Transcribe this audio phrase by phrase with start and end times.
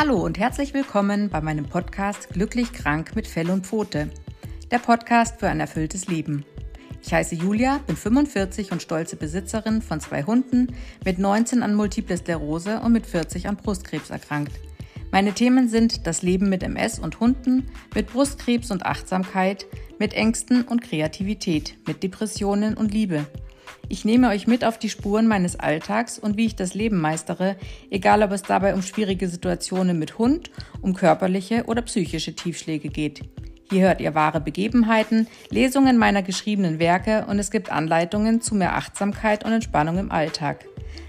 [0.00, 4.08] Hallo und herzlich willkommen bei meinem Podcast Glücklich krank mit Fell und Pfote.
[4.70, 6.44] Der Podcast für ein erfülltes Leben.
[7.02, 10.68] Ich heiße Julia, bin 45 und stolze Besitzerin von zwei Hunden,
[11.04, 14.52] mit 19 an Multiple Sklerose und mit 40 an Brustkrebs erkrankt.
[15.10, 19.66] Meine Themen sind das Leben mit MS und Hunden, mit Brustkrebs und Achtsamkeit,
[19.98, 23.26] mit Ängsten und Kreativität, mit Depressionen und Liebe.
[23.90, 27.56] Ich nehme euch mit auf die Spuren meines Alltags und wie ich das Leben meistere,
[27.90, 30.50] egal ob es dabei um schwierige Situationen mit Hund,
[30.82, 33.22] um körperliche oder psychische Tiefschläge geht.
[33.70, 38.76] Hier hört ihr wahre Begebenheiten, Lesungen meiner geschriebenen Werke und es gibt Anleitungen zu mehr
[38.76, 40.66] Achtsamkeit und Entspannung im Alltag.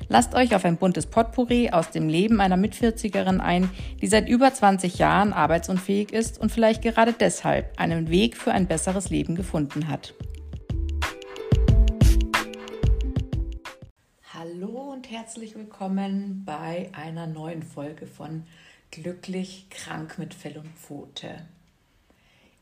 [0.07, 3.70] Lasst euch auf ein buntes Potpourri aus dem Leben einer Mitvierzigerin ein,
[4.01, 8.67] die seit über 20 Jahren arbeitsunfähig ist und vielleicht gerade deshalb einen Weg für ein
[8.67, 10.13] besseres Leben gefunden hat.
[14.39, 18.45] Hallo und herzlich willkommen bei einer neuen Folge von
[18.89, 21.45] Glücklich krank mit Fell und Pfote.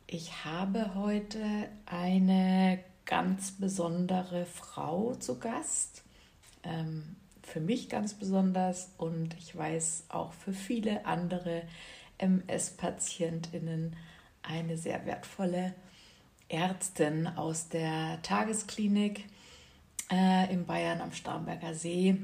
[0.08, 1.40] Ich habe heute
[1.86, 6.02] eine ganz besondere Frau zu Gast.
[6.64, 11.62] Ähm, für mich ganz besonders und ich weiß auch für viele andere
[12.18, 13.96] MS-PatientInnen
[14.42, 15.76] eine sehr wertvolle
[16.50, 19.26] Ärztin aus der Tagesklinik
[20.12, 22.18] äh, in Bayern am Starnberger See.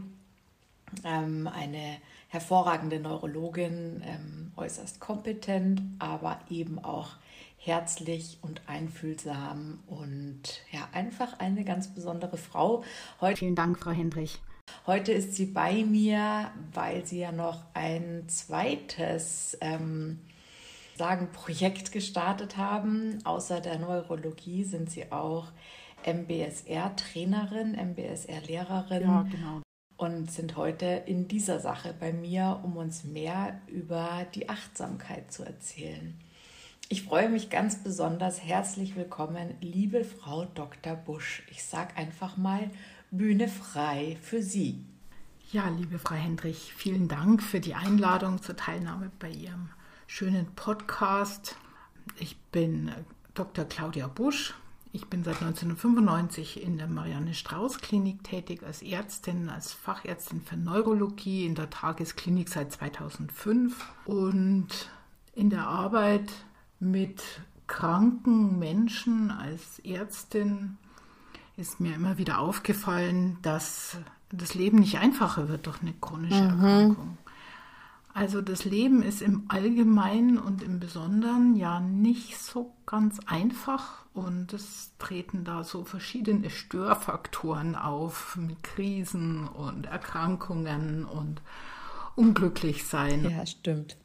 [1.04, 1.98] Ähm, eine
[2.30, 7.10] hervorragende Neurologin, ähm, äußerst kompetent, aber eben auch
[7.58, 12.84] herzlich und einfühlsam und ja, einfach eine ganz besondere Frau.
[13.22, 14.40] Heute, Vielen Dank, Frau Hendrich.
[14.86, 20.20] Heute ist sie bei mir, weil sie ja noch ein zweites ähm,
[20.98, 23.20] sagen, Projekt gestartet haben.
[23.24, 25.48] Außer der Neurologie sind sie auch
[26.06, 29.02] MBSR-Trainerin, MBSR-Lehrerin.
[29.02, 29.62] Ja, genau.
[29.98, 35.44] Und sind heute in dieser Sache bei mir, um uns mehr über die Achtsamkeit zu
[35.44, 36.20] erzählen.
[36.90, 38.44] Ich freue mich ganz besonders.
[38.44, 40.96] Herzlich willkommen, liebe Frau Dr.
[40.96, 41.44] Busch.
[41.50, 42.70] Ich sage einfach mal
[43.12, 44.84] Bühne frei für Sie.
[45.52, 49.70] Ja, liebe Frau Hendrich, vielen Dank für die Einladung zur Teilnahme bei Ihrem
[50.08, 51.56] schönen Podcast.
[52.20, 52.92] Ich bin
[53.34, 53.66] Dr.
[53.66, 54.56] Claudia Busch,
[54.94, 60.56] ich bin seit 1995 in der Marianne Strauß Klinik tätig als Ärztin, als Fachärztin für
[60.56, 64.68] Neurologie in der Tagesklinik seit 2005 und
[65.34, 66.32] in der Arbeit
[66.80, 67.24] mit
[67.66, 70.78] kranken Menschen als Ärztin
[71.58, 73.98] ist mir immer wieder aufgefallen, dass
[74.32, 76.50] das Leben nicht einfacher wird durch eine chronische mhm.
[76.50, 77.18] Erkrankung.
[78.14, 84.54] Also das Leben ist im Allgemeinen und im Besonderen ja nicht so ganz einfach und
[84.54, 91.42] es treten da so verschiedene Störfaktoren auf mit Krisen und Erkrankungen und
[92.16, 93.28] unglücklich sein.
[93.30, 93.98] Ja, stimmt.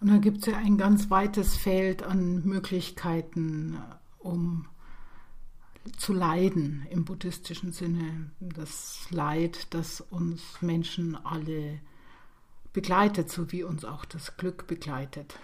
[0.00, 3.78] Und dann gibt es ja ein ganz weites Feld an Möglichkeiten,
[4.18, 4.66] um
[5.96, 8.30] zu leiden im buddhistischen Sinne.
[8.38, 11.80] Das Leid, das uns Menschen alle
[12.78, 15.36] begleitet, so wie uns auch das Glück begleitet.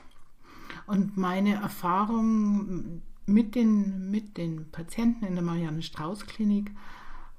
[0.86, 6.70] Und meine Erfahrung mit den, mit den Patienten in der Marianne Strauß Klinik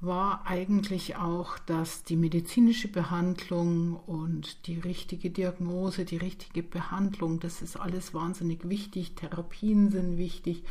[0.01, 7.61] war eigentlich auch, dass die medizinische Behandlung und die richtige Diagnose, die richtige Behandlung, das
[7.61, 9.15] ist alles wahnsinnig wichtig.
[9.15, 10.65] Therapien sind wichtig.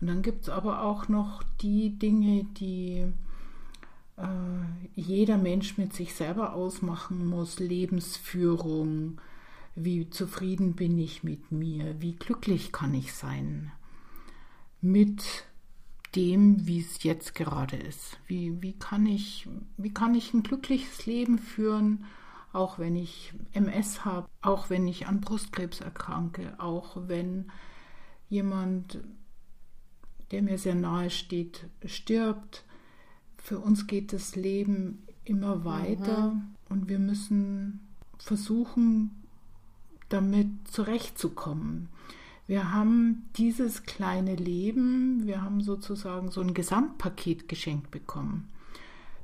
[0.00, 3.12] Und dann gibt es aber auch noch die Dinge, die
[4.94, 9.20] jeder Mensch mit sich selber ausmachen muss, Lebensführung,
[9.74, 13.72] wie zufrieden bin ich mit mir, wie glücklich kann ich sein?
[14.80, 15.22] Mit
[16.14, 18.18] dem, wie es jetzt gerade ist.
[18.26, 22.04] Wie, wie, kann ich, wie kann ich ein glückliches Leben führen,
[22.52, 27.50] auch wenn ich MS habe, auch wenn ich an Brustkrebs erkranke, auch wenn
[28.28, 28.98] jemand,
[30.32, 32.64] der mir sehr nahe steht, stirbt,
[33.42, 36.42] für uns geht das Leben immer weiter mhm.
[36.68, 37.80] und wir müssen
[38.18, 39.10] versuchen,
[40.08, 41.88] damit zurechtzukommen.
[42.46, 48.48] Wir haben dieses kleine Leben, wir haben sozusagen so ein Gesamtpaket geschenkt bekommen.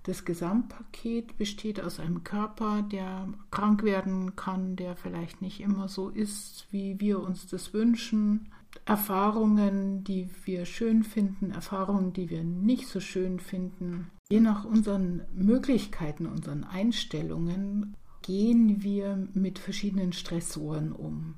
[0.04, 6.10] Das Gesamtpaket besteht aus einem Körper, der krank werden kann, der vielleicht nicht immer so
[6.10, 8.46] ist, wie wir uns das wünschen.
[8.84, 14.10] Erfahrungen, die wir schön finden, Erfahrungen, die wir nicht so schön finden.
[14.28, 21.36] Je nach unseren Möglichkeiten, unseren Einstellungen gehen wir mit verschiedenen Stressoren um.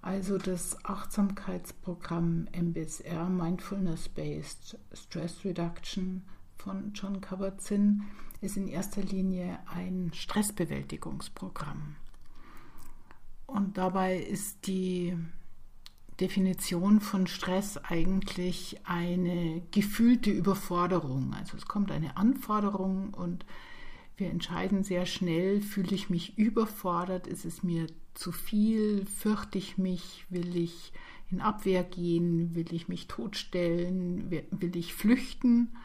[0.00, 6.22] Also das Achtsamkeitsprogramm MBSR, Mindfulness Based Stress Reduction
[6.56, 8.04] von John Kabat-Zinn,
[8.40, 11.96] ist in erster Linie ein Stressbewältigungsprogramm.
[13.46, 15.16] Und dabei ist die
[16.20, 21.34] Definition von Stress eigentlich eine gefühlte Überforderung.
[21.34, 23.44] Also es kommt eine Anforderung und
[24.16, 29.78] wir entscheiden sehr schnell, fühle ich mich überfordert, ist es mir zu viel, fürchte ich
[29.78, 30.92] mich, will ich
[31.30, 35.76] in Abwehr gehen, will ich mich totstellen, will ich flüchten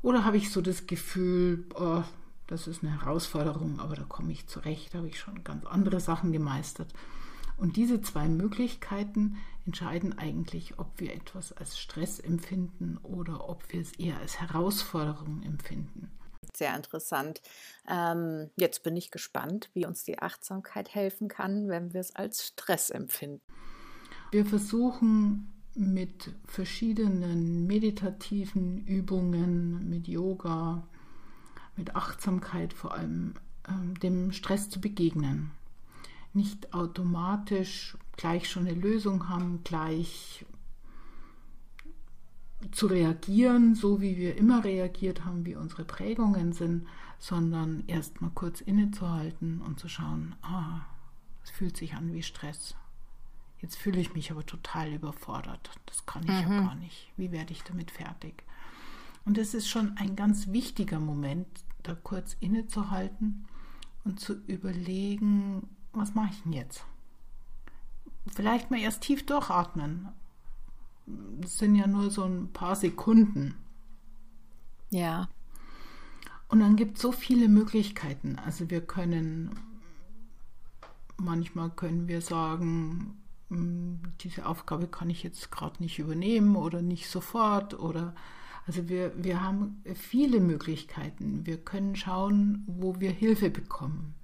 [0.00, 2.02] oder habe ich so das Gefühl, oh,
[2.46, 6.00] das ist eine Herausforderung, aber da komme ich zurecht, da habe ich schon ganz andere
[6.00, 6.94] Sachen gemeistert.
[7.56, 13.80] Und diese zwei Möglichkeiten entscheiden eigentlich, ob wir etwas als Stress empfinden oder ob wir
[13.80, 16.10] es eher als Herausforderung empfinden.
[16.54, 17.42] Sehr interessant.
[17.88, 22.46] Ähm, jetzt bin ich gespannt, wie uns die Achtsamkeit helfen kann, wenn wir es als
[22.46, 23.42] Stress empfinden.
[24.30, 30.86] Wir versuchen mit verschiedenen meditativen Übungen, mit Yoga,
[31.76, 33.34] mit Achtsamkeit vor allem
[33.68, 35.50] ähm, dem Stress zu begegnen.
[36.36, 40.44] Nicht automatisch gleich schon eine Lösung haben, gleich
[42.72, 46.86] zu reagieren, so wie wir immer reagiert haben, wie unsere Prägungen sind,
[47.18, 50.80] sondern erst mal kurz innezuhalten und zu schauen, ah,
[51.42, 52.74] es fühlt sich an wie Stress.
[53.62, 55.70] Jetzt fühle ich mich aber total überfordert.
[55.86, 56.52] Das kann ich mhm.
[56.52, 57.10] ja gar nicht.
[57.16, 58.44] Wie werde ich damit fertig?
[59.24, 61.46] Und es ist schon ein ganz wichtiger Moment,
[61.82, 63.46] da kurz innezuhalten
[64.04, 66.84] und zu überlegen, was mache ich denn jetzt?
[68.34, 70.08] Vielleicht mal erst tief durchatmen.
[71.40, 73.54] Das sind ja nur so ein paar Sekunden.
[74.90, 75.28] Ja.
[76.48, 78.38] Und dann gibt es so viele Möglichkeiten.
[78.44, 79.58] Also wir können,
[81.16, 83.16] manchmal können wir sagen,
[83.48, 88.14] hm, diese Aufgabe kann ich jetzt gerade nicht übernehmen oder nicht sofort oder
[88.66, 91.46] also wir, wir haben viele Möglichkeiten.
[91.46, 94.15] Wir können schauen, wo wir Hilfe bekommen.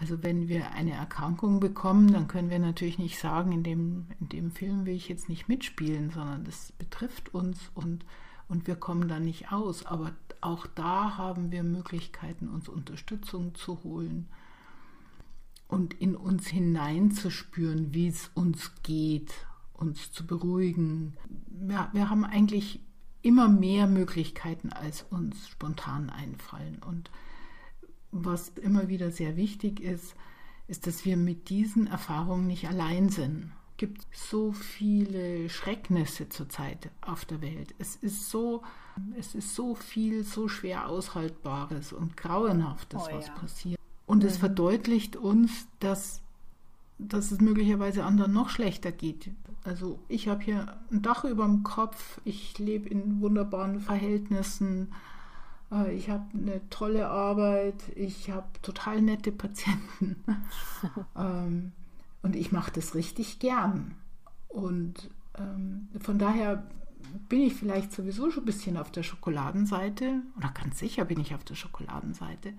[0.00, 4.30] Also wenn wir eine Erkrankung bekommen, dann können wir natürlich nicht sagen, in dem, in
[4.30, 8.06] dem Film will ich jetzt nicht mitspielen, sondern das betrifft uns und,
[8.48, 9.84] und wir kommen da nicht aus.
[9.84, 14.26] Aber auch da haben wir Möglichkeiten, uns Unterstützung zu holen
[15.68, 19.34] und in uns hineinzuspüren, wie es uns geht,
[19.74, 21.14] uns zu beruhigen.
[21.68, 22.80] Ja, wir haben eigentlich
[23.20, 26.78] immer mehr Möglichkeiten, als uns spontan einfallen.
[26.82, 27.10] Und
[28.12, 30.14] was immer wieder sehr wichtig ist,
[30.68, 33.52] ist, dass wir mit diesen Erfahrungen nicht allein sind.
[33.72, 37.74] Es gibt so viele Schrecknisse zurzeit auf der Welt.
[37.78, 38.62] Es ist so,
[39.18, 43.32] es ist so viel, so schwer aushaltbares und grauenhaftes, oh, was ja.
[43.34, 43.80] passiert.
[44.06, 44.28] Und mhm.
[44.28, 46.20] es verdeutlicht uns, dass,
[46.98, 49.30] dass es möglicherweise anderen noch schlechter geht.
[49.64, 54.92] Also ich habe hier ein Dach über dem Kopf, ich lebe in wunderbaren Verhältnissen,
[55.92, 60.16] ich habe eine tolle Arbeit, ich habe total nette Patienten
[61.16, 61.72] ähm,
[62.22, 63.94] und ich mache das richtig gern.
[64.48, 66.66] Und ähm, von daher
[67.28, 71.34] bin ich vielleicht sowieso schon ein bisschen auf der Schokoladenseite, oder ganz sicher bin ich
[71.34, 72.54] auf der Schokoladenseite.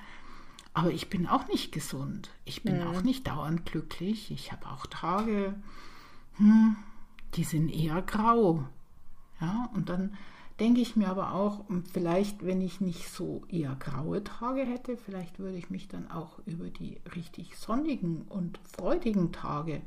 [0.74, 2.30] Aber ich bin auch nicht gesund.
[2.46, 2.88] Ich bin mhm.
[2.88, 4.32] auch nicht dauernd glücklich.
[4.32, 5.56] Ich habe auch Tage,
[6.38, 6.78] hm,
[7.36, 8.64] die sind eher grau.
[9.42, 10.16] Ja, und dann
[10.62, 15.40] denke ich mir aber auch, vielleicht, wenn ich nicht so eher graue Tage hätte, vielleicht
[15.40, 19.82] würde ich mich dann auch über die richtig sonnigen und freudigen Tage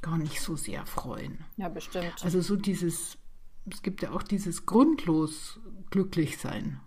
[0.00, 1.44] gar nicht so sehr freuen.
[1.56, 2.14] Ja, bestimmt.
[2.22, 3.18] Also so dieses,
[3.68, 5.58] es gibt ja auch dieses grundlos
[5.90, 6.78] glücklich sein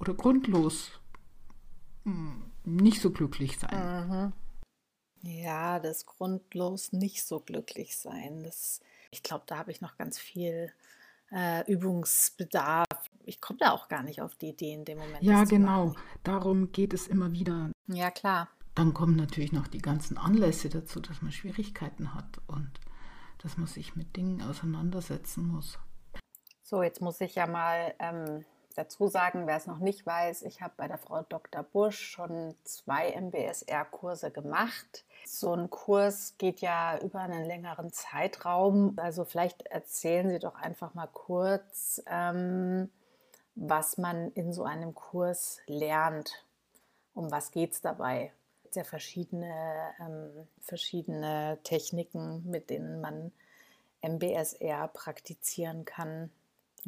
[0.00, 0.90] oder grundlos
[2.04, 3.78] hm, nicht so glücklich sein.
[4.08, 4.32] Mhm.
[5.22, 8.42] Ja, das grundlos nicht so glücklich sein.
[8.42, 8.80] Das,
[9.12, 10.72] ich glaube, da habe ich noch ganz viel
[11.32, 12.86] äh, Übungsbedarf.
[13.24, 15.22] Ich komme da auch gar nicht auf die Idee in dem Moment.
[15.22, 15.94] Ja, genau.
[16.22, 17.70] Darum geht es immer wieder.
[17.86, 18.48] Ja, klar.
[18.74, 22.70] Dann kommen natürlich noch die ganzen Anlässe dazu, dass man Schwierigkeiten hat und
[23.38, 25.78] dass man sich mit Dingen auseinandersetzen muss.
[26.62, 28.44] So, jetzt muss ich ja mal ähm,
[28.78, 31.64] dazu sagen, wer es noch nicht weiß, ich habe bei der Frau Dr.
[31.64, 35.04] Busch schon zwei MBSR-Kurse gemacht.
[35.26, 38.94] So ein Kurs geht ja über einen längeren Zeitraum.
[38.96, 42.90] Also vielleicht erzählen Sie doch einfach mal kurz, ähm,
[43.56, 46.46] was man in so einem Kurs lernt.
[47.14, 48.32] Um was geht es dabei?
[48.70, 53.32] Es ja verschiedene, ähm, verschiedene Techniken, mit denen man
[54.02, 56.30] MBSR praktizieren kann.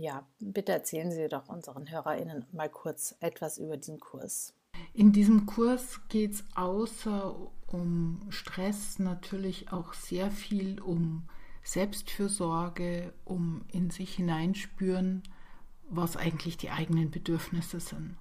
[0.01, 4.55] Ja, bitte erzählen Sie doch unseren HörerInnen mal kurz etwas über diesen Kurs.
[4.95, 11.29] In diesem Kurs geht es außer um Stress natürlich auch sehr viel um
[11.63, 15.23] Selbstfürsorge, um in sich hineinspüren,
[15.91, 18.17] was eigentlich die eigenen Bedürfnisse sind.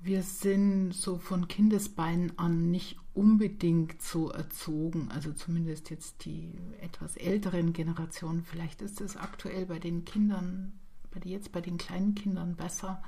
[0.00, 7.16] Wir sind so von Kindesbeinen an nicht unbedingt so erzogen, also zumindest jetzt die etwas
[7.16, 8.44] älteren Generationen.
[8.44, 10.72] Vielleicht ist es aktuell bei den Kindern,
[11.10, 13.02] bei jetzt bei den kleinen Kindern besser,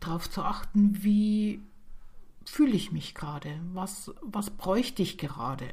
[0.00, 1.60] darauf zu achten, wie
[2.44, 5.68] fühle ich mich gerade, was, was bräuchte ich gerade.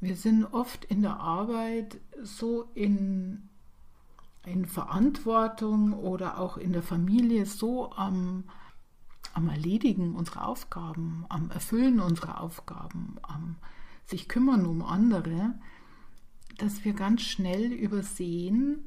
[0.00, 3.48] Wir sind oft in der Arbeit so in,
[4.44, 8.44] in Verantwortung oder auch in der Familie so am,
[9.34, 13.56] am Erledigen unserer Aufgaben, am Erfüllen unserer Aufgaben, am
[14.04, 15.54] sich kümmern um andere,
[16.58, 18.84] dass wir ganz schnell übersehen,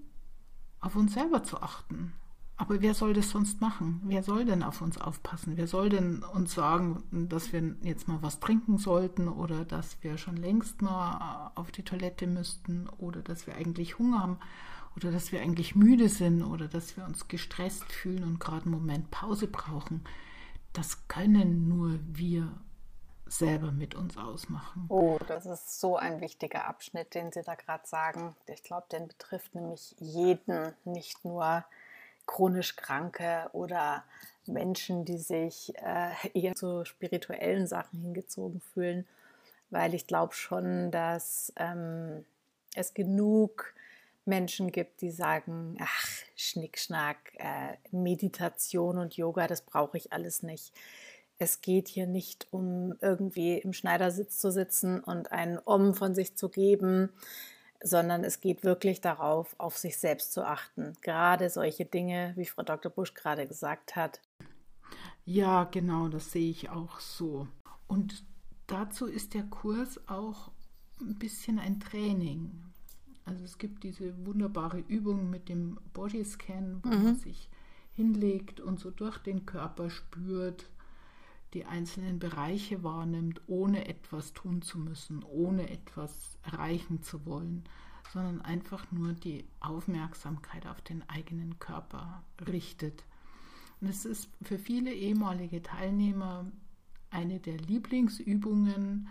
[0.80, 2.14] auf uns selber zu achten.
[2.58, 4.02] Aber wer soll das sonst machen?
[4.06, 5.58] Wer soll denn auf uns aufpassen?
[5.58, 10.18] Wer soll denn uns sagen, dass wir jetzt mal was trinken sollten oder dass wir
[10.18, 14.38] schon längst mal auf die Toilette müssten oder dass wir eigentlich Hunger haben
[14.96, 18.76] oder dass wir eigentlich müde sind oder dass wir uns gestresst fühlen und gerade einen
[18.76, 20.06] Moment Pause brauchen?
[20.76, 22.52] Das können nur wir
[23.28, 24.86] selber mit uns ausmachen.
[24.90, 28.36] Oh, das ist so ein wichtiger Abschnitt, den Sie da gerade sagen.
[28.48, 31.64] Ich glaube, den betrifft nämlich jeden, nicht nur
[32.28, 34.04] chronisch Kranke oder
[34.48, 39.08] Menschen, die sich äh, eher zu spirituellen Sachen hingezogen fühlen,
[39.70, 42.26] weil ich glaube schon, dass ähm,
[42.76, 43.74] es genug
[44.26, 50.74] Menschen gibt, die sagen, ach, Schnickschnack, äh, Meditation und Yoga, das brauche ich alles nicht.
[51.38, 56.36] Es geht hier nicht um irgendwie im Schneidersitz zu sitzen und einen Om von sich
[56.36, 57.10] zu geben,
[57.84, 60.94] sondern es geht wirklich darauf, auf sich selbst zu achten.
[61.02, 62.92] Gerade solche Dinge, wie Frau Dr.
[62.92, 64.22] Busch gerade gesagt hat.
[65.26, 67.48] Ja, genau, das sehe ich auch so.
[67.88, 68.24] Und
[68.68, 70.52] dazu ist der Kurs auch
[71.02, 72.65] ein bisschen ein Training.
[73.26, 77.04] Also es gibt diese wunderbare Übung mit dem Bodyscan, wo mhm.
[77.04, 77.50] man sich
[77.94, 80.70] hinlegt und so durch den Körper spürt,
[81.54, 87.64] die einzelnen Bereiche wahrnimmt, ohne etwas tun zu müssen, ohne etwas erreichen zu wollen,
[88.14, 93.06] sondern einfach nur die Aufmerksamkeit auf den eigenen Körper richtet.
[93.82, 96.46] Und es ist für viele ehemalige Teilnehmer
[97.10, 99.08] eine der Lieblingsübungen.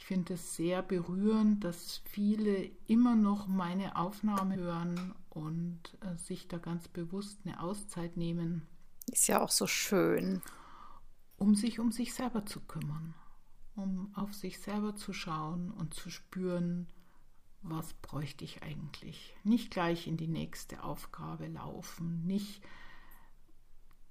[0.00, 6.48] Ich finde es sehr berührend, dass viele immer noch meine Aufnahme hören und äh, sich
[6.48, 8.66] da ganz bewusst eine Auszeit nehmen.
[9.12, 10.42] Ist ja auch so schön
[11.40, 13.14] um sich um sich selber zu kümmern,
[13.74, 16.86] um auf sich selber zu schauen und zu spüren,
[17.62, 19.34] was bräuchte ich eigentlich.
[19.42, 22.62] Nicht gleich in die nächste Aufgabe laufen, nicht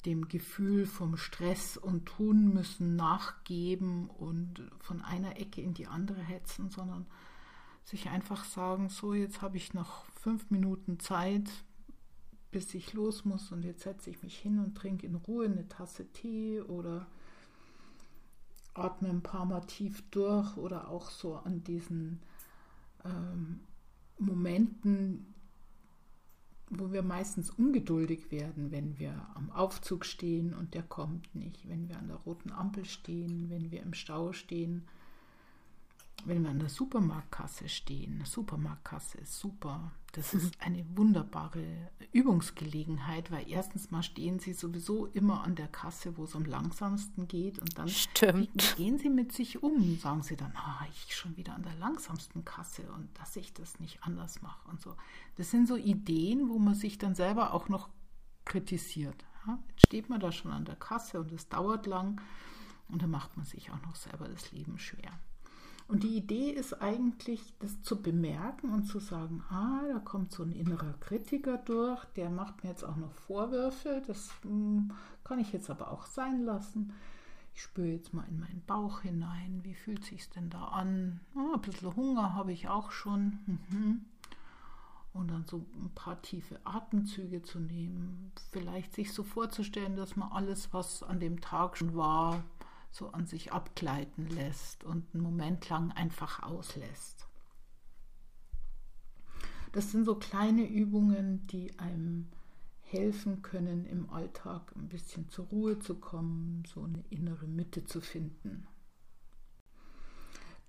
[0.05, 6.21] dem Gefühl vom Stress und tun müssen nachgeben und von einer Ecke in die andere
[6.21, 7.05] hetzen, sondern
[7.83, 11.49] sich einfach sagen, so jetzt habe ich noch fünf Minuten Zeit,
[12.51, 15.67] bis ich los muss und jetzt setze ich mich hin und trinke in Ruhe eine
[15.67, 17.07] Tasse Tee oder
[18.73, 22.21] atme ein paar Mal tief durch oder auch so an diesen
[23.03, 23.61] ähm,
[24.17, 25.33] Momenten,
[26.69, 31.89] wo wir meistens ungeduldig werden, wenn wir am Aufzug stehen und der kommt nicht, wenn
[31.89, 34.83] wir an der roten Ampel stehen, wenn wir im Stau stehen
[36.25, 39.91] wenn wir an der Supermarktkasse stehen, Supermarktkasse ist super.
[40.11, 41.63] Das ist eine wunderbare
[42.11, 47.27] Übungsgelegenheit, weil erstens mal stehen Sie sowieso immer an der Kasse, wo es am langsamsten
[47.27, 47.59] geht.
[47.59, 48.75] Und dann Stimmt.
[48.77, 49.97] gehen Sie mit sich um.
[49.97, 53.79] Sagen Sie dann, ah, ich schon wieder an der langsamsten Kasse und dass ich das
[53.79, 54.95] nicht anders mache und so.
[55.35, 57.89] Das sind so Ideen, wo man sich dann selber auch noch
[58.45, 59.25] kritisiert.
[59.69, 62.21] Jetzt steht man da schon an der Kasse und es dauert lang
[62.89, 65.19] und dann macht man sich auch noch selber das Leben schwer.
[65.89, 70.43] Und die Idee ist eigentlich, das zu bemerken und zu sagen, ah, da kommt so
[70.43, 74.91] ein innerer Kritiker durch, der macht mir jetzt auch noch Vorwürfe, das hm,
[75.23, 76.93] kann ich jetzt aber auch sein lassen.
[77.55, 81.21] Ich spüre jetzt mal in meinen Bauch hinein, wie fühlt sich denn da an?
[81.33, 83.39] Oh, ein bisschen Hunger habe ich auch schon.
[83.47, 84.05] Mhm.
[85.13, 90.31] Und dann so ein paar tiefe Atemzüge zu nehmen, vielleicht sich so vorzustellen, dass man
[90.31, 92.43] alles, was an dem Tag schon war,
[92.91, 97.27] so an sich abgleiten lässt und einen Moment lang einfach auslässt.
[99.71, 102.29] Das sind so kleine Übungen, die einem
[102.81, 108.01] helfen können, im Alltag ein bisschen zur Ruhe zu kommen, so eine innere Mitte zu
[108.01, 108.67] finden.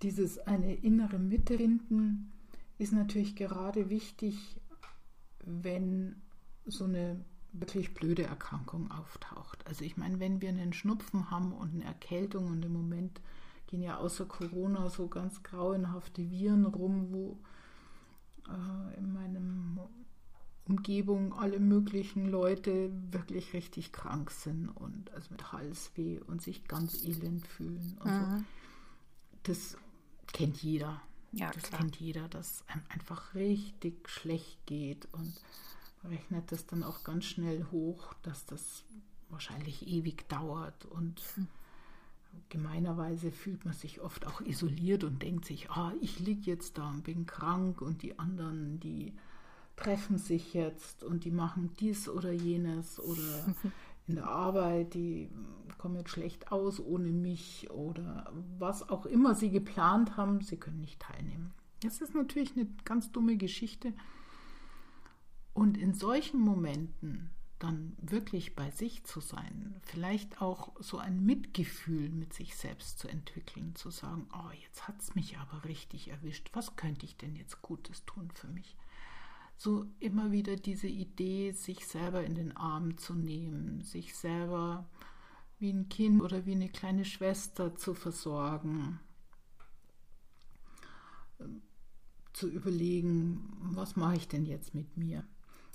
[0.03, 2.31] Dieses eine innere Mitte finden
[2.77, 4.61] ist natürlich gerade wichtig,
[5.45, 6.21] wenn
[6.65, 7.23] so eine
[7.53, 9.65] wirklich blöde Erkrankung auftaucht.
[9.67, 13.21] Also ich meine, wenn wir einen Schnupfen haben und eine Erkältung und im Moment
[13.67, 17.39] gehen ja außer Corona so ganz grauenhafte Viren rum, wo
[18.47, 19.79] äh, in meinem
[20.65, 27.03] Umgebung alle möglichen Leute wirklich richtig krank sind und also mit Halsweh und sich ganz
[27.03, 28.37] elend fühlen und mhm.
[28.37, 28.43] so.
[29.43, 29.77] Das
[30.31, 31.01] kennt jeder.
[31.33, 31.81] Ja, das klar.
[31.81, 35.33] kennt jeder, dass einem einfach richtig schlecht geht und
[36.03, 38.83] rechnet das dann auch ganz schnell hoch, dass das
[39.29, 41.47] wahrscheinlich ewig dauert und mhm.
[42.49, 46.89] gemeinerweise fühlt man sich oft auch isoliert und denkt sich, ah, ich liege jetzt da
[46.89, 49.13] und bin krank und die anderen, die
[49.75, 53.55] treffen sich jetzt und die machen dies oder jenes oder
[54.07, 55.29] in der Arbeit, die
[55.77, 60.81] kommen jetzt schlecht aus ohne mich oder was auch immer sie geplant haben, sie können
[60.81, 61.53] nicht teilnehmen.
[61.81, 63.93] Das ist natürlich eine ganz dumme Geschichte.
[65.53, 67.29] Und in solchen Momenten
[67.59, 73.07] dann wirklich bei sich zu sein, vielleicht auch so ein Mitgefühl mit sich selbst zu
[73.07, 77.35] entwickeln, zu sagen, oh, jetzt hat es mich aber richtig erwischt, was könnte ich denn
[77.35, 78.75] jetzt Gutes tun für mich?
[79.61, 84.89] so immer wieder diese Idee, sich selber in den Arm zu nehmen, sich selber
[85.59, 88.99] wie ein Kind oder wie eine kleine Schwester zu versorgen,
[91.39, 91.61] ähm,
[92.33, 95.23] zu überlegen, was mache ich denn jetzt mit mir?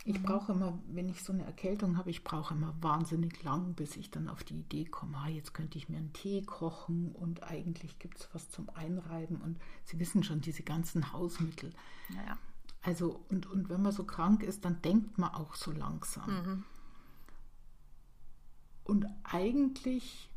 [0.08, 0.22] Ich mhm.
[0.22, 4.08] brauche immer, wenn ich so eine Erkältung habe, ich brauche immer wahnsinnig lang, bis ich
[4.08, 7.98] dann auf die Idee komme, ah, jetzt könnte ich mir einen Tee kochen und eigentlich
[7.98, 11.72] gibt es was zum Einreiben und Sie wissen schon, diese ganzen Hausmittel.
[12.08, 12.38] Naja.
[12.82, 16.30] Also, und, und wenn man so krank ist, dann denkt man auch so langsam.
[16.30, 16.64] Mhm.
[18.84, 20.30] Und eigentlich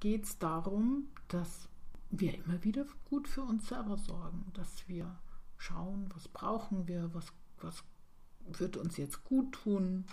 [0.00, 1.70] geht es darum, dass
[2.10, 5.18] wir immer wieder gut für uns selber sorgen, dass wir
[5.56, 7.82] schauen, was brauchen wir, was, was
[8.46, 10.04] wird uns jetzt gut tun.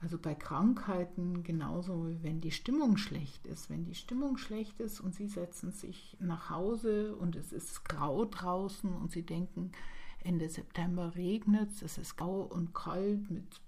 [0.00, 3.70] Also bei Krankheiten genauso, wie wenn die Stimmung schlecht ist.
[3.70, 8.24] Wenn die Stimmung schlecht ist und Sie setzen sich nach Hause und es ist grau
[8.24, 9.70] draußen und Sie denken,
[10.24, 13.60] Ende September regnet es, es ist grau und kalt mit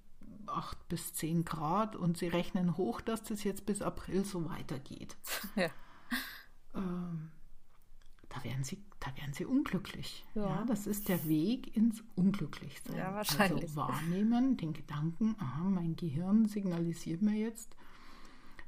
[0.47, 5.17] 8 bis 10 Grad und sie rechnen hoch, dass das jetzt bis April so weitergeht.
[5.57, 5.71] Ja.
[6.75, 7.31] Ähm,
[8.29, 10.25] da werden sie, da werden sie unglücklich.
[10.35, 10.47] Ja.
[10.47, 10.65] ja.
[10.67, 12.97] das ist der Weg ins Unglücklichsein.
[12.97, 13.65] Ja, wahrscheinlich.
[13.65, 17.77] Also wahrnehmen, den Gedanken, aha, mein Gehirn signalisiert mir jetzt,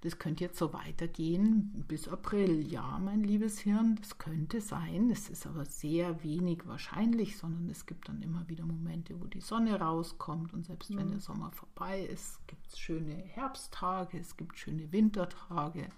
[0.03, 2.61] das könnte jetzt so weitergehen bis April.
[2.71, 5.11] Ja, mein liebes Hirn, das könnte sein.
[5.11, 9.41] Es ist aber sehr wenig wahrscheinlich, sondern es gibt dann immer wieder Momente, wo die
[9.41, 10.53] Sonne rauskommt.
[10.53, 10.99] Und selbst mhm.
[10.99, 15.89] wenn der Sommer vorbei ist, gibt es schöne Herbsttage, es gibt schöne Wintertage.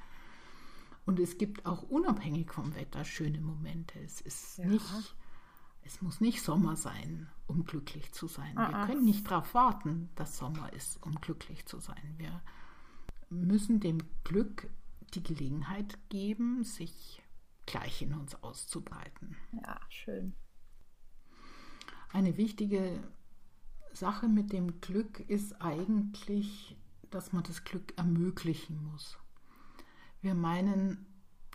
[1.08, 3.98] Und es gibt auch unabhängig vom Wetter schöne Momente.
[4.00, 4.66] Es ist ja.
[4.66, 5.16] nicht,
[5.80, 8.58] es muss nicht Sommer sein, um glücklich zu sein.
[8.58, 12.14] Ah, Wir können nicht darauf warten, dass Sommer ist, um glücklich zu sein.
[12.18, 12.42] Wir
[13.30, 14.68] müssen dem Glück
[15.14, 17.22] die Gelegenheit geben, sich
[17.64, 19.34] gleich in uns auszubreiten.
[19.52, 20.34] Ja, schön.
[22.12, 23.02] Eine wichtige
[23.94, 26.76] Sache mit dem Glück ist eigentlich,
[27.08, 29.16] dass man das Glück ermöglichen muss.
[30.28, 31.06] Wir meinen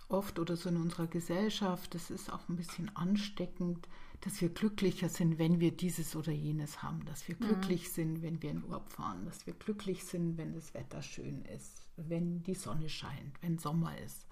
[0.07, 3.87] oft oder so in unserer Gesellschaft, das ist auch ein bisschen ansteckend,
[4.21, 7.41] dass wir glücklicher sind, wenn wir dieses oder jenes haben, dass wir mhm.
[7.41, 11.45] glücklich sind, wenn wir in Urlaub fahren, dass wir glücklich sind, wenn das Wetter schön
[11.45, 14.25] ist, wenn die Sonne scheint, wenn Sommer ist.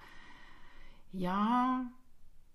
[1.11, 1.85] Ja,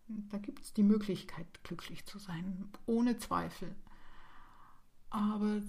[0.09, 3.77] da gibt es die Möglichkeit, glücklich zu sein, ohne Zweifel.
[5.11, 5.63] Aber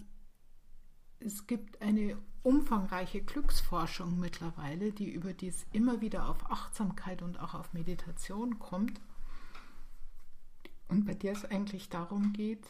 [1.20, 7.54] es gibt eine umfangreiche Glücksforschung mittlerweile, die über dies immer wieder auf Achtsamkeit und auch
[7.54, 9.02] auf Meditation kommt
[10.88, 12.66] und bei der es eigentlich darum geht,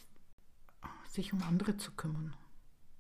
[1.08, 2.34] sich um andere zu kümmern.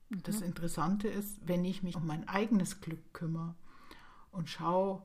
[0.10, 3.56] Das Interessante ist, wenn ich mich um mein eigenes Glück kümmere
[4.32, 5.02] und schaue,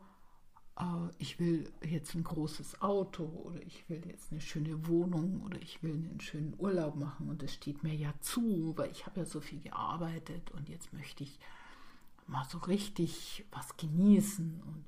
[1.19, 5.83] ich will jetzt ein großes Auto oder ich will jetzt eine schöne Wohnung oder ich
[5.83, 9.27] will einen schönen Urlaub machen und es steht mir ja zu, weil ich habe ja
[9.27, 11.39] so viel gearbeitet und jetzt möchte ich
[12.27, 14.85] mal so richtig was genießen und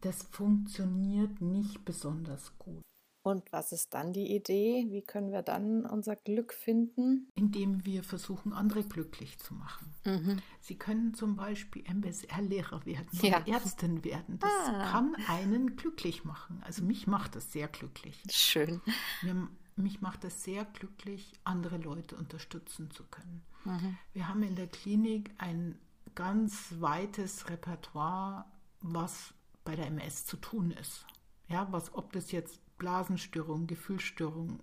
[0.00, 2.82] das funktioniert nicht besonders gut.
[3.26, 4.86] Und was ist dann die Idee?
[4.88, 7.26] Wie können wir dann unser Glück finden?
[7.34, 9.92] Indem wir versuchen, andere glücklich zu machen.
[10.04, 10.38] Mhm.
[10.60, 13.38] Sie können zum Beispiel MBSR-Lehrer werden ja.
[13.38, 14.38] oder Ärztin werden.
[14.38, 14.92] Das ah.
[14.92, 16.62] kann einen glücklich machen.
[16.64, 18.22] Also mich macht das sehr glücklich.
[18.30, 18.80] Schön.
[19.22, 23.42] Mir, mich macht es sehr glücklich, andere Leute unterstützen zu können.
[23.64, 23.98] Mhm.
[24.12, 25.80] Wir haben in der Klinik ein
[26.14, 28.44] ganz weites Repertoire,
[28.82, 29.34] was
[29.64, 31.06] bei der MS zu tun ist.
[31.48, 34.60] Ja, was, ob das jetzt Blasenstörung, Gefühlsstörung,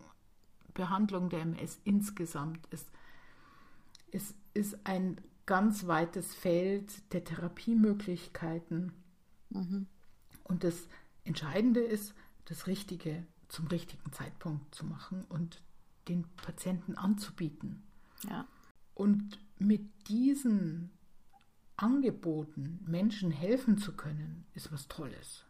[0.74, 2.90] Behandlung der MS insgesamt ist,
[4.12, 8.94] es ist ein ganz weites Feld der Therapiemöglichkeiten.
[9.50, 9.88] Mhm.
[10.44, 10.88] Und das
[11.24, 12.14] Entscheidende ist,
[12.46, 15.62] das Richtige zum richtigen Zeitpunkt zu machen und
[16.08, 17.84] den Patienten anzubieten.
[18.28, 18.48] Ja.
[18.94, 20.92] Und mit diesen
[21.78, 25.46] Angeboten Menschen helfen zu können, ist was Tolles.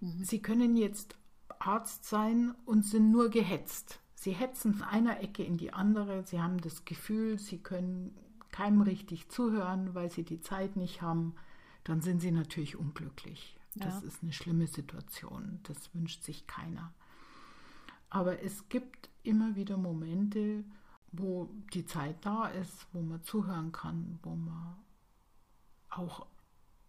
[0.00, 0.24] Mhm.
[0.24, 1.16] Sie können jetzt
[1.60, 4.00] Arzt sein und sind nur gehetzt.
[4.14, 6.24] Sie hetzen von einer Ecke in die andere.
[6.24, 8.16] Sie haben das Gefühl, sie können
[8.50, 11.34] keinem richtig zuhören, weil sie die Zeit nicht haben.
[11.84, 13.58] Dann sind sie natürlich unglücklich.
[13.74, 13.86] Ja.
[13.86, 15.60] Das ist eine schlimme Situation.
[15.64, 16.92] Das wünscht sich keiner.
[18.10, 20.64] Aber es gibt immer wieder Momente,
[21.10, 24.76] wo die Zeit da ist, wo man zuhören kann, wo man
[25.88, 26.26] auch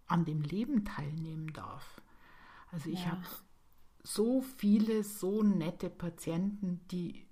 [0.08, 2.02] an dem Leben teilnehmen darf.
[2.72, 3.12] Also ich ja.
[3.12, 3.24] habe
[4.04, 7.26] so viele, so nette Patienten, die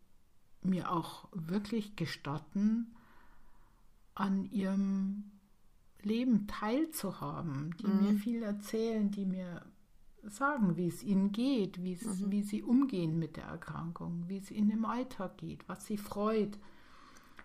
[0.63, 2.95] mir auch wirklich gestatten,
[4.15, 5.31] an ihrem
[6.01, 8.01] Leben teilzuhaben, die mhm.
[8.01, 9.65] mir viel erzählen, die mir
[10.23, 12.31] sagen, wie es ihnen geht, mhm.
[12.31, 16.57] wie sie umgehen mit der Erkrankung, wie es ihnen im Alltag geht, was sie freut.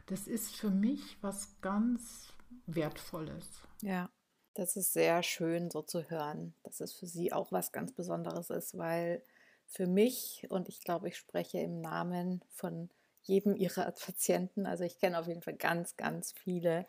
[0.06, 2.32] Das ist für mich was ganz
[2.66, 3.62] Wertvolles.
[3.82, 4.08] Ja.
[4.56, 8.48] Das ist sehr schön so zu hören, dass es für Sie auch was ganz Besonderes
[8.48, 9.22] ist, weil
[9.66, 12.88] für mich, und ich glaube, ich spreche im Namen von
[13.22, 16.86] jedem Ihrer Patienten, also ich kenne auf jeden Fall ganz, ganz viele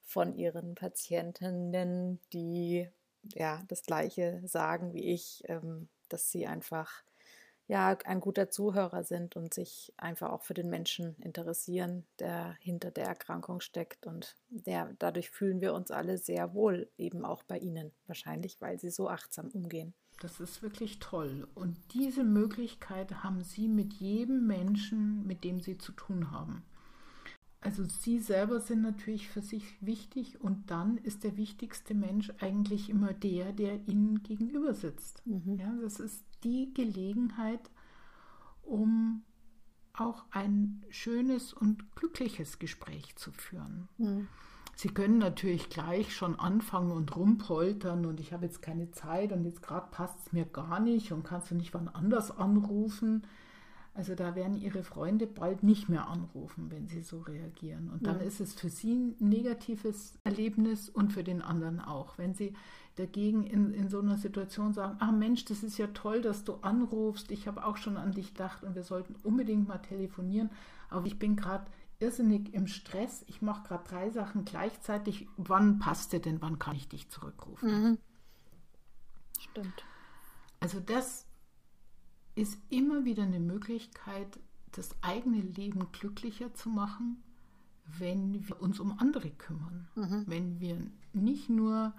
[0.00, 2.88] von Ihren Patientinnen, die
[3.34, 7.02] ja das Gleiche sagen wie ich, ähm, dass sie einfach
[7.68, 12.90] ja ein guter Zuhörer sind und sich einfach auch für den Menschen interessieren, der hinter
[12.90, 14.06] der Erkrankung steckt.
[14.06, 18.78] Und der, dadurch fühlen wir uns alle sehr wohl, eben auch bei Ihnen, wahrscheinlich, weil
[18.78, 19.94] Sie so achtsam umgehen.
[20.20, 21.46] Das ist wirklich toll.
[21.54, 26.64] Und diese Möglichkeit haben Sie mit jedem Menschen, mit dem Sie zu tun haben.
[27.60, 32.88] Also Sie selber sind natürlich für sich wichtig und dann ist der wichtigste Mensch eigentlich
[32.88, 35.26] immer der, der Ihnen gegenüber sitzt.
[35.26, 35.58] Mhm.
[35.58, 37.70] Ja, das ist die Gelegenheit,
[38.62, 39.22] um
[39.94, 43.88] auch ein schönes und glückliches Gespräch zu führen.
[43.98, 44.28] Mhm.
[44.76, 49.44] Sie können natürlich gleich schon anfangen und rumpoltern und ich habe jetzt keine Zeit und
[49.44, 53.26] jetzt gerade passt es mir gar nicht und kannst du nicht wann anders anrufen.
[53.98, 57.90] Also da werden ihre Freunde bald nicht mehr anrufen, wenn sie so reagieren.
[57.90, 58.26] Und dann ja.
[58.26, 62.16] ist es für sie ein negatives Erlebnis und für den anderen auch.
[62.16, 62.54] Wenn sie
[62.94, 66.58] dagegen in, in so einer Situation sagen, ah Mensch, das ist ja toll, dass du
[66.60, 70.50] anrufst, ich habe auch schon an dich gedacht und wir sollten unbedingt mal telefonieren,
[70.90, 71.66] aber ich bin gerade
[71.98, 76.76] irrsinnig im Stress, ich mache gerade drei Sachen gleichzeitig, wann passt dir denn, wann kann
[76.76, 77.68] ich dich zurückrufen?
[77.68, 77.98] Mhm.
[79.40, 79.84] Stimmt.
[80.60, 81.27] Also das
[82.38, 84.38] ist immer wieder eine Möglichkeit,
[84.70, 87.20] das eigene Leben glücklicher zu machen,
[87.98, 89.88] wenn wir uns um andere kümmern.
[89.96, 90.24] Mhm.
[90.26, 90.78] Wenn wir
[91.12, 91.92] nicht nur,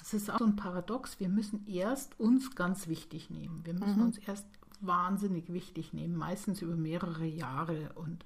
[0.00, 3.60] es ist auch so ein Paradox, wir müssen erst uns ganz wichtig nehmen.
[3.64, 4.06] Wir müssen mhm.
[4.06, 4.46] uns erst
[4.80, 8.24] wahnsinnig wichtig nehmen, meistens über mehrere Jahre und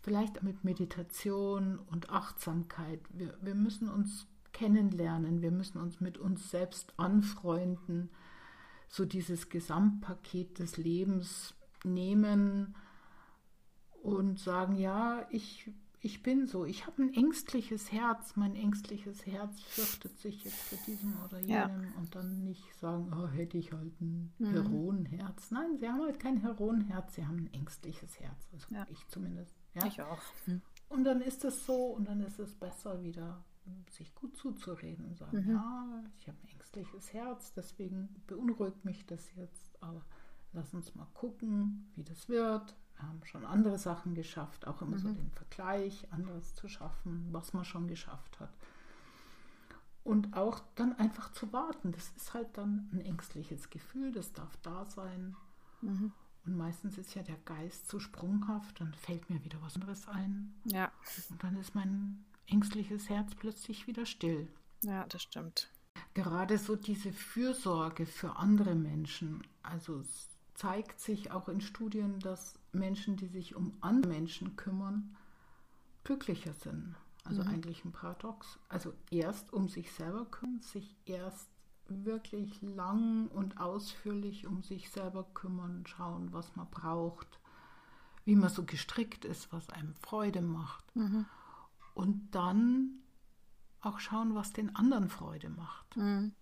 [0.00, 3.00] vielleicht mit Meditation und Achtsamkeit.
[3.12, 8.10] Wir, wir müssen uns kennenlernen, wir müssen uns mit uns selbst anfreunden
[8.92, 12.76] so dieses Gesamtpaket des Lebens nehmen
[14.02, 19.62] und sagen, ja, ich, ich bin so, ich habe ein ängstliches Herz, mein ängstliches Herz
[19.62, 21.90] fürchtet sich jetzt vor diesem oder jenem ja.
[21.96, 24.46] und dann nicht sagen, oh, hätte ich halt ein mhm.
[24.50, 25.50] Heroenherz.
[25.50, 28.86] Nein, sie haben halt kein Heroenherz, sie haben ein ängstliches Herz, also ja.
[28.90, 29.56] ich zumindest.
[29.72, 29.86] Ja?
[29.86, 30.20] Ich auch.
[30.44, 30.60] Mhm.
[30.90, 33.42] Und dann ist es so und dann ist es besser wieder
[33.90, 35.52] sich gut zuzureden und sagen, mhm.
[35.52, 40.02] ja, ich habe ein ängstliches Herz, deswegen beunruhigt mich das jetzt, aber
[40.52, 42.76] lass uns mal gucken, wie das wird.
[42.96, 45.00] Wir haben schon andere Sachen geschafft, auch immer mhm.
[45.00, 48.52] so den Vergleich, anderes zu schaffen, was man schon geschafft hat.
[50.04, 51.92] Und auch dann einfach zu warten.
[51.92, 55.36] Das ist halt dann ein ängstliches Gefühl, das darf da sein.
[55.80, 56.12] Mhm.
[56.44, 60.54] Und meistens ist ja der Geist zu sprunghaft, dann fällt mir wieder was anderes ein.
[60.64, 60.90] Ja.
[61.30, 64.48] Und dann ist mein ängstliches Herz plötzlich wieder still.
[64.82, 65.70] Ja, das stimmt.
[66.14, 72.58] Gerade so diese Fürsorge für andere Menschen, also es zeigt sich auch in Studien, dass
[72.72, 75.16] Menschen, die sich um andere Menschen kümmern,
[76.04, 76.94] glücklicher sind.
[77.24, 77.48] Also mhm.
[77.48, 78.58] eigentlich ein Paradox.
[78.68, 81.48] Also erst um sich selber kümmern, sich erst
[81.88, 87.38] wirklich lang und ausführlich um sich selber kümmern, schauen, was man braucht,
[88.24, 90.84] wie man so gestrickt ist, was einem Freude macht.
[90.94, 91.26] Mhm
[91.94, 93.02] und dann
[93.80, 95.96] auch schauen, was den anderen Freude macht.
[95.96, 96.32] Mhm.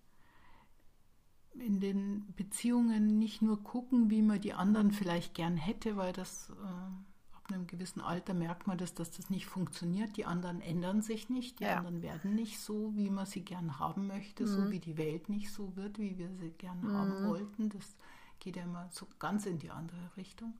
[1.53, 6.49] In den Beziehungen nicht nur gucken, wie man die anderen vielleicht gern hätte, weil das
[6.49, 10.15] äh, ab einem gewissen Alter merkt man, dass, dass das nicht funktioniert.
[10.15, 11.77] Die anderen ändern sich nicht, die ja.
[11.77, 14.47] anderen werden nicht so, wie man sie gern haben möchte, mhm.
[14.47, 16.93] so wie die Welt nicht so wird, wie wir sie gern mhm.
[16.93, 17.69] haben wollten.
[17.69, 17.97] Das
[18.39, 20.53] geht ja immer so ganz in die andere Richtung.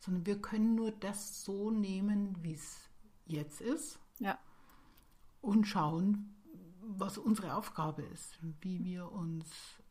[0.00, 2.88] Sondern wir können nur das so nehmen, wie es
[3.26, 4.38] jetzt ist Ja.
[5.40, 6.34] Und schauen,
[6.80, 9.46] was unsere Aufgabe ist, wie wir uns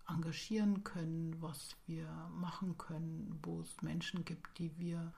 [0.08, 5.14] engagieren können, was wir machen können, wo es Menschen gibt, die wir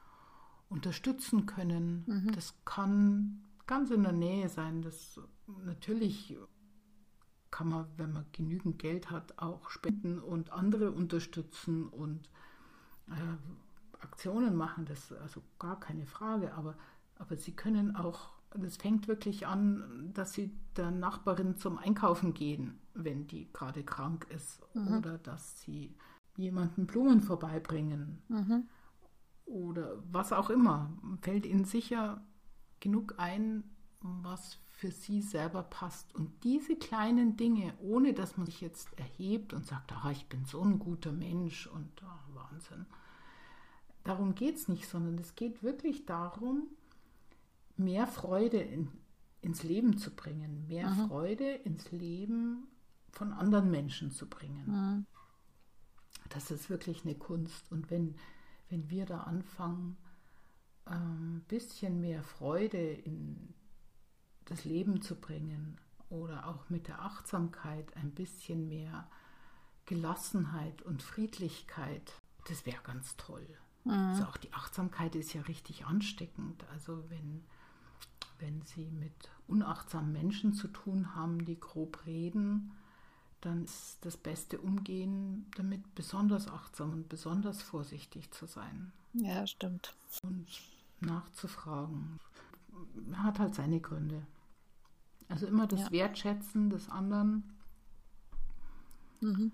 [0.69, 2.03] unterstützen können.
[2.05, 2.31] Mhm.
[2.33, 4.81] Das kann ganz in der Nähe sein.
[4.81, 5.19] Das
[5.65, 6.35] natürlich
[7.51, 12.27] kann man, wenn man genügend Geld hat, auch spenden und andere unterstützen und
[13.09, 14.85] äh, Aktionen machen.
[14.85, 16.53] Das ist also gar keine Frage.
[16.55, 16.75] Aber,
[17.17, 22.79] aber sie können auch, das fängt wirklich an, dass sie der Nachbarin zum Einkaufen gehen,
[22.93, 24.61] wenn die gerade krank ist.
[24.73, 24.97] Mhm.
[24.97, 25.95] Oder dass sie
[26.35, 28.21] jemanden Blumen vorbeibringen.
[28.27, 28.67] Mhm.
[29.45, 30.91] Oder was auch immer.
[31.21, 32.23] Fällt ihnen sicher
[32.79, 33.63] genug ein,
[34.01, 36.13] was für sie selber passt.
[36.13, 40.45] Und diese kleinen Dinge, ohne dass man sich jetzt erhebt und sagt, ah, ich bin
[40.45, 42.85] so ein guter Mensch und oh, Wahnsinn.
[44.03, 46.67] Darum geht es nicht, sondern es geht wirklich darum,
[47.75, 48.89] mehr Freude in,
[49.41, 51.07] ins Leben zu bringen, mehr mhm.
[51.07, 52.67] Freude ins Leben
[53.11, 54.65] von anderen Menschen zu bringen.
[54.67, 55.05] Mhm.
[56.29, 57.71] Das ist wirklich eine Kunst.
[57.71, 58.15] Und wenn,
[58.69, 59.97] wenn wir da anfangen,
[60.85, 63.53] ein ähm, bisschen mehr Freude in
[64.45, 69.09] das Leben zu bringen oder auch mit der Achtsamkeit ein bisschen mehr
[69.85, 72.13] Gelassenheit und Friedlichkeit,
[72.47, 73.47] das wäre ganz toll.
[73.83, 73.91] Mhm.
[73.91, 76.65] Also auch die Achtsamkeit ist ja richtig ansteckend.
[76.71, 77.45] Also wenn,
[78.39, 79.13] wenn Sie mit
[79.47, 82.71] unachtsamen Menschen zu tun haben, die grob reden,
[83.41, 88.93] dann ist das beste Umgehen damit besonders achtsam und besonders vorsichtig zu sein.
[89.13, 89.95] Ja, stimmt.
[90.23, 90.47] Und
[91.01, 92.19] nachzufragen.
[93.13, 94.25] Hat halt seine Gründe.
[95.27, 95.91] Also immer das ja.
[95.91, 97.57] Wertschätzen des anderen
[99.21, 99.51] mhm.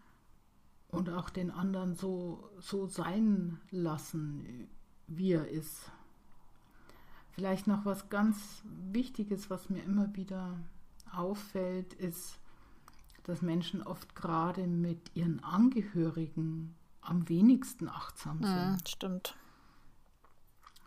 [0.89, 4.70] und auch den anderen so, so sein lassen,
[5.08, 5.92] wie er ist.
[7.39, 10.60] Vielleicht noch was ganz Wichtiges, was mir immer wieder
[11.10, 12.38] auffällt, ist,
[13.23, 18.49] dass Menschen oft gerade mit ihren Angehörigen am wenigsten achtsam sind.
[18.49, 19.38] Ja, stimmt.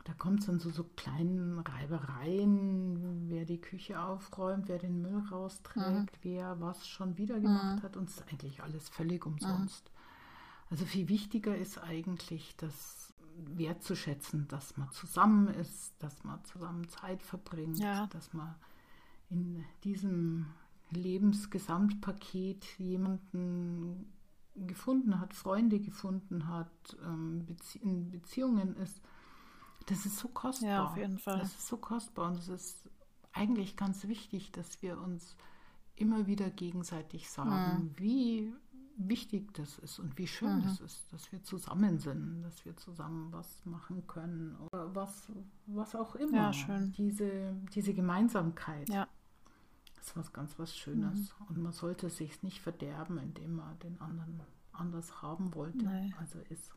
[0.05, 5.23] Da kommt es dann zu so kleinen Reibereien, wer die Küche aufräumt, wer den Müll
[5.31, 6.07] rausträgt, mhm.
[6.21, 7.83] wer was schon wieder gemacht mhm.
[7.83, 7.97] hat.
[7.97, 9.87] Und es ist eigentlich alles völlig umsonst.
[9.87, 10.69] Mhm.
[10.69, 17.23] Also viel wichtiger ist eigentlich, das wertzuschätzen, dass man zusammen ist, dass man zusammen Zeit
[17.23, 18.07] verbringt, ja.
[18.09, 18.55] dass man
[19.31, 20.47] in diesem
[20.91, 24.13] Lebensgesamtpaket jemanden
[24.55, 27.47] gefunden hat, Freunde gefunden hat, ähm,
[27.81, 29.01] in Beziehungen ist
[29.87, 30.71] das ist so kostbar.
[30.71, 31.39] Ja, auf jeden Fall.
[31.39, 32.89] Das ist so kostbar und es ist
[33.33, 35.37] eigentlich ganz wichtig, dass wir uns
[35.97, 37.91] immer wieder gegenseitig sagen, mhm.
[37.97, 38.55] wie
[38.97, 40.63] wichtig das ist und wie schön mhm.
[40.63, 45.29] das ist, dass wir zusammen sind, dass wir zusammen was machen können oder was,
[45.67, 46.37] was auch immer.
[46.37, 46.93] Ja, schön.
[46.93, 48.89] Diese, diese Gemeinsamkeit.
[48.89, 49.09] Ja.
[50.01, 51.35] ist was ganz was Schönes.
[51.39, 51.47] Mhm.
[51.49, 54.41] Und man sollte sich nicht verderben, indem man den anderen
[54.73, 56.15] anders haben wollte, Nein.
[56.19, 56.73] als er ist.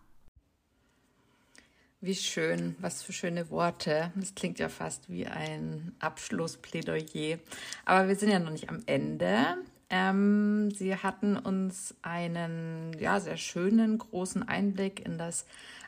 [2.02, 4.12] Wie schön, was für schöne Worte.
[4.16, 7.40] Das klingt ja fast wie ein Abschlussplädoyer.
[7.86, 9.58] Aber wir sind ja noch nicht am Ende.
[9.96, 15.46] Ähm, Sie hatten uns einen ja, sehr schönen, großen Einblick in das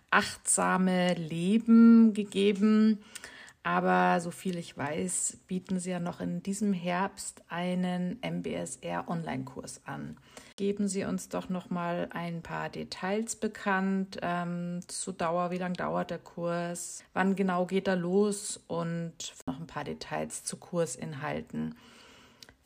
[0.10, 3.00] achtsame Leben gegeben.
[3.64, 9.82] Aber so viel ich weiß, bieten Sie ja noch in diesem Herbst einen MBSR Online-Kurs
[9.84, 10.16] an.
[10.56, 15.76] Geben Sie uns doch noch mal ein paar Details bekannt ähm, zur Dauer, wie lange
[15.76, 19.16] dauert der Kurs, wann genau geht er los und
[19.46, 21.76] noch ein paar Details zu Kursinhalten.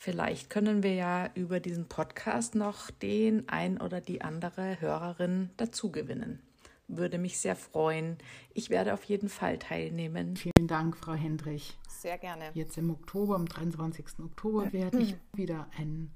[0.03, 5.91] Vielleicht können wir ja über diesen Podcast noch den ein oder die andere Hörerin dazu
[5.91, 6.41] gewinnen
[6.87, 8.17] würde mich sehr freuen.
[8.53, 10.35] Ich werde auf jeden Fall teilnehmen.
[10.35, 11.77] Vielen Dank, Frau Hendrich.
[11.87, 12.49] Sehr gerne.
[12.53, 14.19] Jetzt im Oktober, am 23.
[14.19, 16.11] Oktober, werde ich wieder einen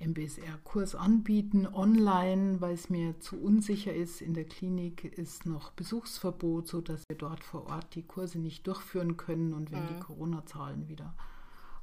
[0.00, 4.20] MBSR-Kurs anbieten, online, weil es mir zu unsicher ist.
[4.20, 9.16] In der Klinik ist noch Besuchsverbot, sodass wir dort vor Ort die Kurse nicht durchführen
[9.16, 9.54] können.
[9.54, 9.88] Und wenn mhm.
[9.94, 11.14] die Corona-Zahlen wieder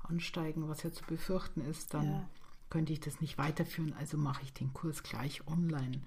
[0.04, 2.30] ansteigen, was ja zu befürchten ist, dann ja.
[2.70, 3.94] könnte ich das nicht weiterführen.
[3.94, 6.02] Also mache ich den Kurs gleich online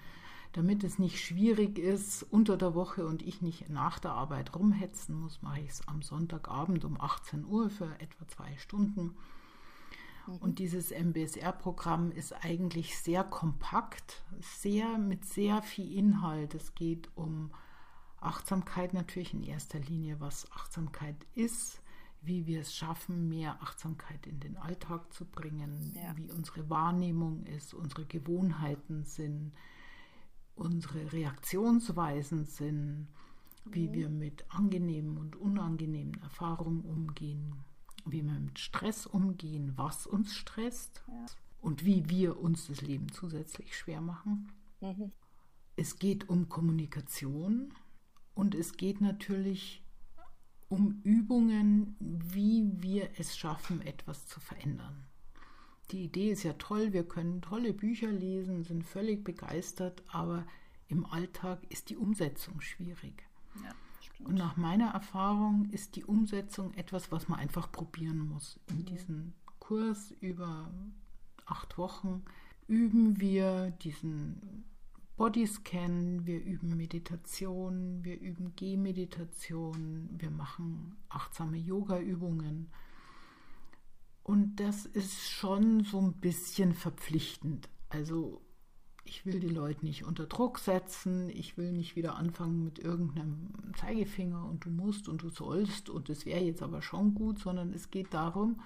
[0.56, 5.14] damit es nicht schwierig ist unter der Woche und ich nicht nach der Arbeit rumhetzen
[5.20, 9.14] muss, mache ich es am Sonntagabend um 18 Uhr für etwa zwei Stunden.
[10.26, 10.36] Mhm.
[10.36, 16.54] Und dieses MBSR-Programm ist eigentlich sehr kompakt, sehr mit sehr viel Inhalt.
[16.54, 17.50] Es geht um
[18.18, 21.82] Achtsamkeit natürlich in erster Linie, was Achtsamkeit ist,
[22.26, 26.16] wie wir es schaffen, mehr Achtsamkeit in den Alltag zu bringen, ja.
[26.16, 29.52] wie unsere Wahrnehmung ist, unsere Gewohnheiten sind,
[30.56, 33.08] unsere Reaktionsweisen sind,
[33.64, 33.92] wie mhm.
[33.92, 37.54] wir mit angenehmen und unangenehmen Erfahrungen umgehen,
[38.04, 41.26] wie wir mit Stress umgehen, was uns stresst ja.
[41.60, 44.52] und wie wir uns das Leben zusätzlich schwer machen.
[44.80, 45.12] Mhm.
[45.76, 47.72] Es geht um Kommunikation
[48.34, 49.85] und es geht natürlich
[50.68, 55.04] um Übungen, wie wir es schaffen, etwas zu verändern.
[55.92, 60.44] Die Idee ist ja toll, wir können tolle Bücher lesen, sind völlig begeistert, aber
[60.88, 63.24] im Alltag ist die Umsetzung schwierig.
[63.62, 63.70] Ja,
[64.24, 68.58] und nach meiner Erfahrung ist die Umsetzung etwas, was man einfach probieren muss.
[68.68, 68.84] In mhm.
[68.86, 70.70] diesem Kurs über
[71.44, 72.24] acht Wochen
[72.66, 74.64] üben wir diesen
[75.16, 82.70] Bodyscan, wir üben Meditation, wir üben Gehmeditation, wir machen achtsame Yoga-Übungen.
[84.22, 87.70] Und das ist schon so ein bisschen verpflichtend.
[87.88, 88.42] Also
[89.04, 93.54] ich will die Leute nicht unter Druck setzen, ich will nicht wieder anfangen mit irgendeinem
[93.74, 97.72] Zeigefinger und du musst und du sollst und es wäre jetzt aber schon gut, sondern
[97.72, 98.60] es geht darum,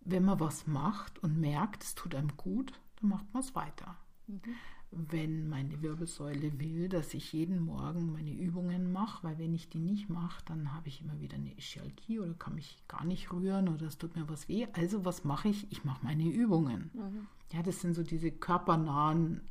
[0.00, 3.98] wenn man was macht und merkt, es tut einem gut, dann macht man es weiter.
[4.28, 4.54] Mhm
[4.96, 9.78] wenn meine Wirbelsäule will, dass ich jeden Morgen meine Übungen mache, weil wenn ich die
[9.78, 13.68] nicht mache, dann habe ich immer wieder eine Ischialgie oder kann mich gar nicht rühren
[13.68, 14.66] oder es tut mir was weh.
[14.72, 15.70] Also was mache ich?
[15.70, 16.90] Ich mache meine Übungen.
[16.94, 17.26] Mhm.
[17.52, 19.42] Ja, das sind so diese körpernahen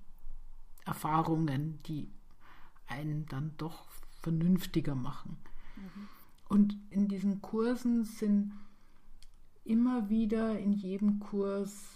[0.85, 2.09] Erfahrungen, die
[2.87, 3.85] einen dann doch
[4.21, 5.37] vernünftiger machen.
[5.75, 6.07] Mhm.
[6.47, 8.51] Und in diesen Kursen sind
[9.63, 11.94] immer wieder in jedem Kurs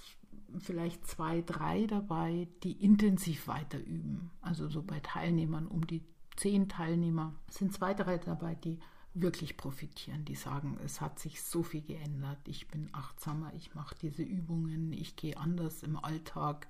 [0.59, 4.31] vielleicht zwei, drei dabei, die intensiv weiter üben.
[4.41, 6.03] Also so bei Teilnehmern um die
[6.35, 8.79] zehn Teilnehmer sind zwei, drei dabei, die
[9.13, 13.95] wirklich profitieren, die sagen, es hat sich so viel geändert, ich bin achtsamer, ich mache
[14.01, 16.67] diese Übungen, ich gehe anders im Alltag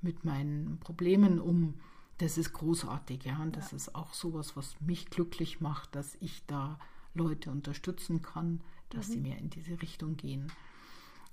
[0.00, 1.74] mit meinen Problemen um.
[2.18, 3.76] Das ist großartig, ja, und das ja.
[3.76, 6.78] ist auch sowas, was mich glücklich macht, dass ich da
[7.14, 9.12] Leute unterstützen kann, dass mhm.
[9.12, 10.50] sie mehr in diese Richtung gehen.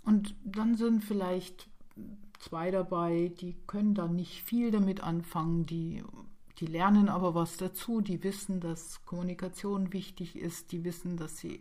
[0.04, 1.70] Und dann sind vielleicht
[2.40, 6.04] zwei dabei, die können da nicht viel damit anfangen, die,
[6.60, 11.60] die lernen aber was dazu, die wissen, dass Kommunikation wichtig ist, die wissen, dass sie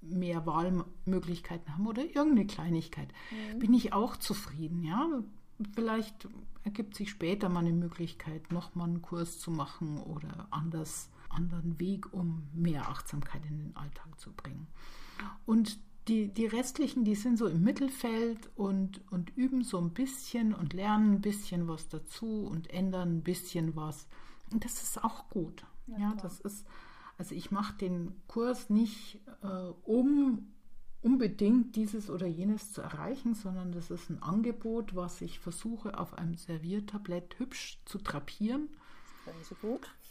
[0.00, 3.08] mehr Wahlmöglichkeiten haben oder irgendeine Kleinigkeit.
[3.30, 3.58] Mhm.
[3.58, 5.08] Bin ich auch zufrieden, ja.
[5.74, 6.28] Vielleicht
[6.64, 12.12] ergibt sich später mal eine Möglichkeit, nochmal einen Kurs zu machen oder anders anderen Weg,
[12.12, 14.66] um mehr Achtsamkeit in den Alltag zu bringen.
[15.44, 20.54] Und die, die restlichen, die sind so im Mittelfeld und, und üben so ein bisschen
[20.54, 24.06] und lernen ein bisschen was dazu und ändern ein bisschen was.
[24.52, 25.64] Und das ist auch gut.
[25.86, 26.66] Ja, ja das ist,
[27.18, 29.46] also ich mache den Kurs nicht, äh,
[29.82, 30.52] um
[31.02, 36.14] unbedingt dieses oder jenes zu erreichen, sondern das ist ein Angebot, was ich versuche auf
[36.14, 38.68] einem Serviertablett hübsch zu drapieren.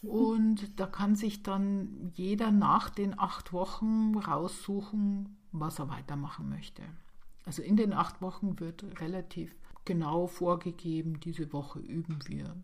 [0.10, 6.84] Und da kann sich dann jeder nach den acht Wochen raussuchen, was er weitermachen möchte.
[7.46, 12.56] Also in den acht Wochen wird relativ genau vorgegeben, diese Woche üben wir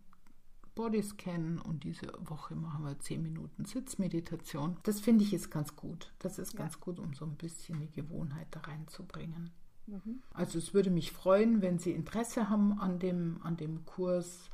[0.74, 4.78] Bodyscan und diese Woche machen wir zehn Minuten Sitzmeditation.
[4.84, 6.12] Das finde ich ist ganz gut.
[6.18, 6.60] Das ist ja.
[6.60, 9.50] ganz gut, um so ein bisschen die Gewohnheit da reinzubringen.
[9.86, 10.22] Mhm.
[10.32, 14.50] Also es würde mich freuen, wenn Sie Interesse haben an dem, an dem Kurs.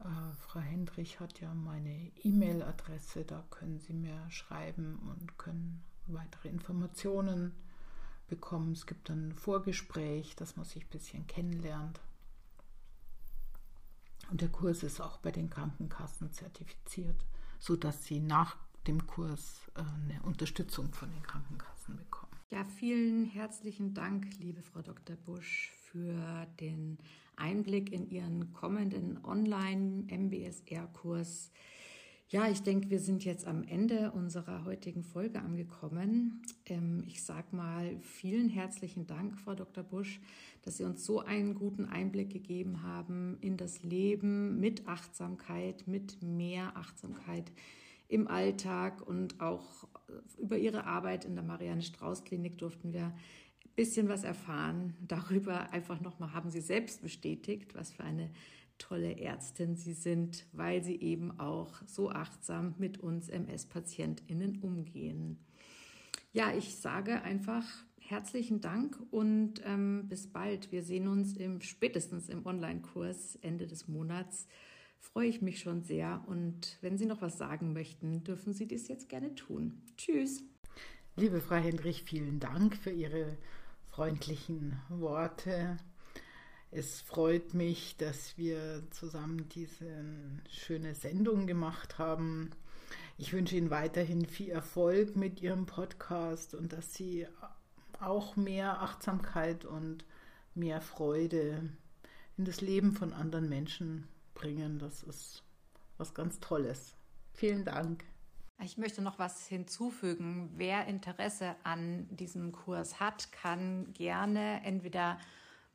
[0.00, 0.04] Äh,
[0.38, 7.52] Frau Hendrich hat ja meine E-Mail-Adresse, da können Sie mir schreiben und können weitere Informationen
[8.28, 8.72] bekommen.
[8.72, 12.00] Es gibt ein Vorgespräch, dass man sich ein bisschen kennenlernt.
[14.30, 17.26] Und der Kurs ist auch bei den Krankenkassen zertifiziert,
[17.58, 22.32] sodass sie nach dem Kurs äh, eine Unterstützung von den Krankenkassen bekommen.
[22.50, 25.16] Ja, vielen herzlichen Dank, liebe Frau Dr.
[25.16, 26.98] Busch, für den
[27.36, 31.50] Einblick in Ihren kommenden Online-MBSR-Kurs
[32.32, 36.40] ja, ich denke, wir sind jetzt am Ende unserer heutigen Folge angekommen.
[36.64, 39.84] Ähm, ich sage mal vielen herzlichen Dank, Frau Dr.
[39.84, 40.18] Busch,
[40.62, 46.22] dass Sie uns so einen guten Einblick gegeben haben in das Leben mit Achtsamkeit, mit
[46.22, 47.52] mehr Achtsamkeit
[48.08, 49.86] im Alltag und auch
[50.38, 54.94] über Ihre Arbeit in der Marianne Strauß Klinik durften wir ein bisschen was erfahren.
[55.06, 58.30] Darüber einfach nochmal haben Sie selbst bestätigt, was für eine
[58.82, 65.38] tolle Ärztin Sie sind, weil Sie eben auch so achtsam mit uns MS-PatientInnen umgehen.
[66.32, 67.64] Ja, ich sage einfach
[67.98, 70.72] herzlichen Dank und ähm, bis bald.
[70.72, 74.48] Wir sehen uns im, spätestens im Online-Kurs Ende des Monats.
[74.98, 76.24] Freue ich mich schon sehr.
[76.26, 79.82] Und wenn Sie noch was sagen möchten, dürfen Sie dies jetzt gerne tun.
[79.96, 80.42] Tschüss.
[81.16, 83.36] Liebe Frau Hendrich, vielen Dank für Ihre
[83.84, 85.78] freundlichen Worte.
[86.74, 90.06] Es freut mich, dass wir zusammen diese
[90.48, 92.48] schöne Sendung gemacht haben.
[93.18, 97.26] Ich wünsche Ihnen weiterhin viel Erfolg mit Ihrem Podcast und dass Sie
[98.00, 100.06] auch mehr Achtsamkeit und
[100.54, 101.68] mehr Freude
[102.38, 104.78] in das Leben von anderen Menschen bringen.
[104.78, 105.42] Das ist
[105.98, 106.96] was ganz Tolles.
[107.34, 108.02] Vielen Dank.
[108.62, 110.50] Ich möchte noch was hinzufügen.
[110.56, 115.18] Wer Interesse an diesem Kurs hat, kann gerne entweder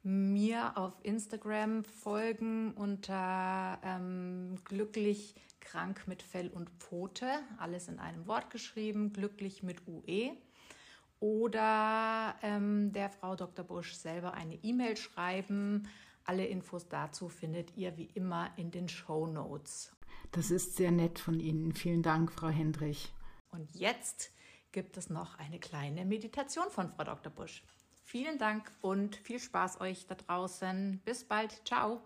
[0.03, 7.27] mir auf Instagram folgen unter ähm, glücklich krank mit Fell und Pfote,
[7.57, 10.31] alles in einem Wort geschrieben, glücklich mit UE.
[11.19, 13.65] Oder ähm, der Frau Dr.
[13.65, 15.87] Busch selber eine E-Mail schreiben.
[16.23, 19.91] Alle Infos dazu findet ihr wie immer in den Show Notes.
[20.31, 21.73] Das ist sehr nett von Ihnen.
[21.73, 23.13] Vielen Dank, Frau Hendrich.
[23.49, 24.31] Und jetzt
[24.71, 27.31] gibt es noch eine kleine Meditation von Frau Dr.
[27.31, 27.63] Busch.
[28.07, 31.01] Vielen Dank und viel Spaß euch da draußen.
[31.03, 31.67] Bis bald.
[31.67, 31.99] Ciao.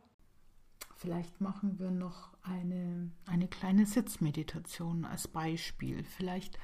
[0.95, 6.03] Vielleicht machen wir noch eine, eine kleine Sitzmeditation als Beispiel.
[6.03, 6.55] Vielleicht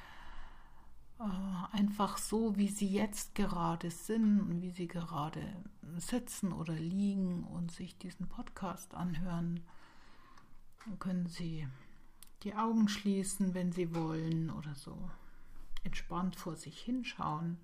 [1.20, 5.40] äh, einfach so, wie Sie jetzt gerade sind und wie Sie gerade
[5.98, 9.62] sitzen oder liegen und sich diesen Podcast anhören.
[10.84, 11.64] Dann können Sie
[12.42, 14.98] die Augen schließen, wenn Sie wollen, oder so
[15.84, 17.56] entspannt vor sich hinschauen.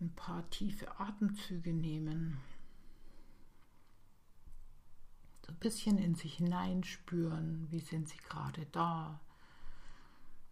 [0.00, 2.40] Ein paar tiefe Atemzüge nehmen.
[5.44, 9.20] So ein bisschen in sich hineinspüren, wie sind Sie gerade da,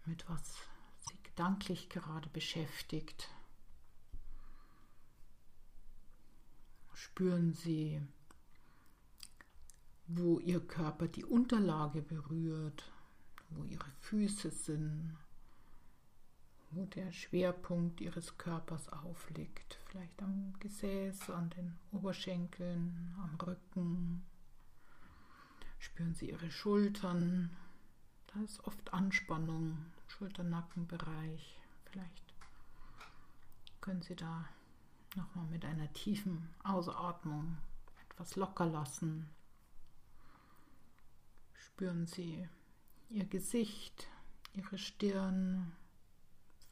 [0.04, 0.56] mit was
[1.00, 3.28] Sie gedanklich gerade beschäftigt.
[6.94, 8.00] Spüren Sie
[10.06, 12.90] wo ihr Körper die Unterlage berührt,
[13.50, 15.16] wo ihre Füße sind,
[16.70, 24.24] wo der Schwerpunkt ihres Körpers aufliegt, vielleicht am Gesäß, an den Oberschenkeln, am Rücken.
[25.78, 27.50] Spüren Sie Ihre Schultern,
[28.28, 31.58] da ist oft Anspannung, Schulter-Nackenbereich.
[31.84, 32.34] Vielleicht
[33.80, 34.48] können Sie da
[35.14, 37.56] nochmal mit einer tiefen Ausatmung
[38.10, 39.28] etwas locker lassen,
[41.76, 42.48] Spüren Sie
[43.10, 44.08] Ihr Gesicht,
[44.54, 45.72] Ihre Stirn.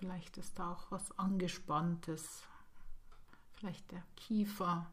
[0.04, 2.42] Vielleicht ist da auch was Angespanntes.
[3.54, 4.92] Vielleicht der Kiefer.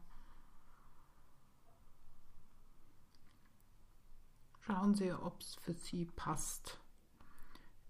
[4.60, 6.80] Schauen Sie, ob es für Sie passt,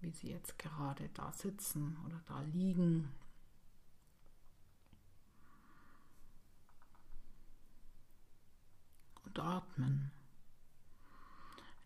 [0.01, 3.09] wie Sie jetzt gerade da sitzen oder da liegen.
[9.23, 10.11] Und atmen.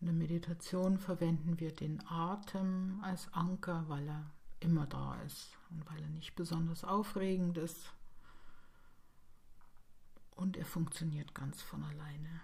[0.00, 5.88] In der Meditation verwenden wir den Atem als Anker, weil er immer da ist und
[5.90, 7.92] weil er nicht besonders aufregend ist.
[10.36, 12.40] Und er funktioniert ganz von alleine.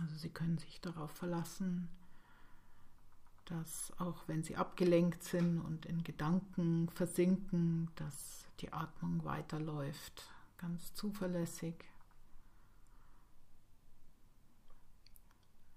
[0.00, 1.88] Also Sie können sich darauf verlassen,
[3.46, 10.28] dass auch wenn Sie abgelenkt sind und in Gedanken versinken, dass die Atmung weiterläuft,
[10.58, 11.84] ganz zuverlässig.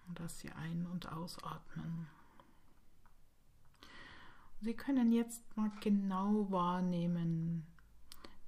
[0.10, 2.08] und dass Sie ein- und ausatmen.
[4.62, 7.66] Sie können jetzt mal genau wahrnehmen,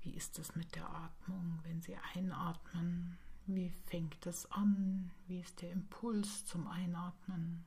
[0.02, 5.62] wie ist es mit der Atmung, wenn Sie einatmen, wie fängt es an, wie ist
[5.62, 7.66] der Impuls zum Einatmen,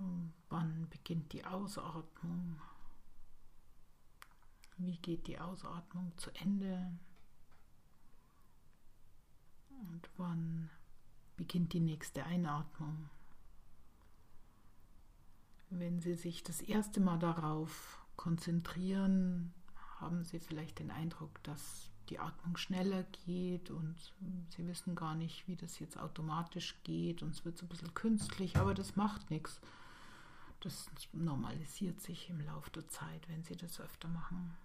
[0.00, 2.58] und wann beginnt die Ausatmung,
[4.78, 6.98] wie geht die Ausatmung zu Ende?
[9.68, 10.70] Und wann
[11.36, 13.10] beginnt die nächste Einatmung.
[15.70, 19.54] Wenn Sie sich das erste Mal darauf konzentrieren,
[19.98, 23.96] haben Sie vielleicht den Eindruck, dass die Atmung schneller geht und
[24.48, 27.94] Sie wissen gar nicht, wie das jetzt automatisch geht und es wird so ein bisschen
[27.94, 29.60] künstlich, aber das macht nichts.
[30.58, 34.56] Das normalisiert sich im Laufe der Zeit, wenn Sie das öfter machen.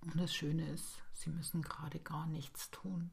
[0.00, 3.10] Und das Schöne ist, Sie müssen gerade gar nichts tun.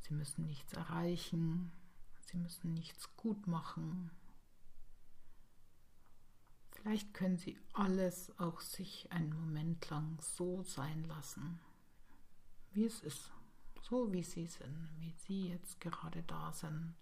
[0.00, 1.70] Sie müssen nichts erreichen,
[2.30, 4.10] sie müssen nichts gut machen.
[6.80, 11.58] Vielleicht können Sie alles auch sich einen Moment lang so sein lassen,
[12.72, 13.32] wie es ist,
[13.82, 16.94] so wie Sie sind, wie Sie jetzt gerade da sind,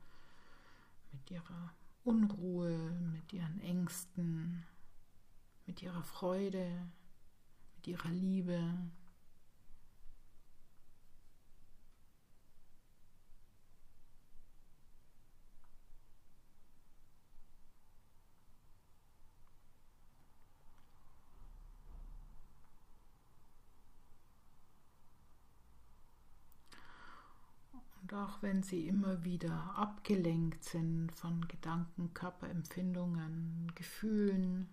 [1.12, 1.74] mit Ihrer
[2.04, 4.64] Unruhe, mit Ihren Ängsten,
[5.66, 6.88] mit Ihrer Freude,
[7.76, 8.78] mit Ihrer Liebe,
[28.06, 34.68] Und auch wenn Sie immer wieder abgelenkt sind von Gedanken, Körperempfindungen, Gefühlen,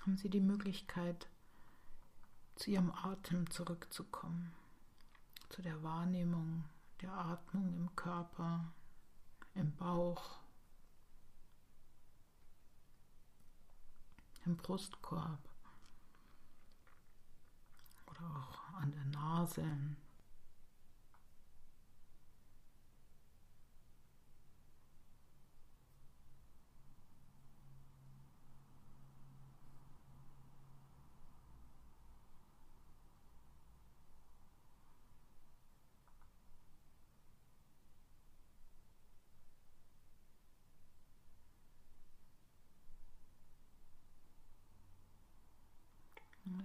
[0.00, 1.28] haben Sie die Möglichkeit,
[2.56, 4.52] zu Ihrem Atem zurückzukommen,
[5.48, 6.64] zu der Wahrnehmung
[7.00, 8.72] der Atmung im Körper,
[9.54, 10.38] im Bauch,
[14.44, 15.48] im Brustkorb
[18.06, 19.64] oder auch an der Nase.